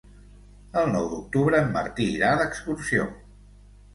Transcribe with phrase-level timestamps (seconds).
[0.83, 3.05] El nou d'octubre en Martí irà d'excursió.